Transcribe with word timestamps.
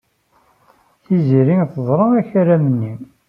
Tiziri 1.03 1.55
teẓra 1.73 2.05
akaram-nni. 2.19 2.93